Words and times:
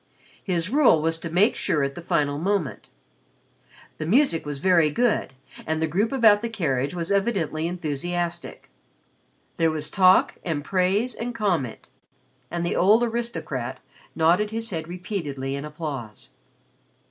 His 0.43 0.71
rule 0.71 0.99
was 0.99 1.19
to 1.19 1.29
make 1.29 1.55
sure 1.55 1.83
at 1.83 1.93
the 1.93 2.01
final 2.01 2.39
moment. 2.39 2.87
The 3.99 4.07
music 4.07 4.47
was 4.47 4.57
very 4.57 4.89
good 4.89 5.33
and 5.63 5.79
the 5.79 5.85
group 5.85 6.11
about 6.11 6.41
the 6.41 6.49
carriage 6.49 6.95
was 6.95 7.11
evidently 7.11 7.67
enthusiastic. 7.67 8.71
There 9.57 9.69
was 9.69 9.91
talk 9.91 10.37
and 10.43 10.63
praise 10.63 11.13
and 11.13 11.35
comment, 11.35 11.87
and 12.49 12.65
the 12.65 12.75
old 12.75 13.03
aristocrat 13.03 13.79
nodded 14.15 14.49
his 14.49 14.71
head 14.71 14.87
repeatedly 14.87 15.53
in 15.55 15.65
applause. 15.65 16.29